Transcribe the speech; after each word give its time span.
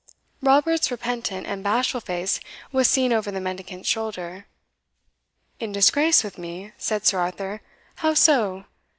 Robert's 0.41 0.89
repentant 0.89 1.45
and 1.45 1.63
bashful 1.63 2.01
face 2.01 2.39
was 2.71 2.87
seen 2.87 3.13
over 3.13 3.29
the 3.29 3.39
mendicant's 3.39 3.87
shoulder. 3.87 4.47
"In 5.59 5.71
disgrace 5.71 6.23
with 6.23 6.39
me?" 6.39 6.71
said 6.79 7.05
Sir 7.05 7.19
Arthur 7.19 7.61
"how 7.97 8.15
so?" 8.15 8.65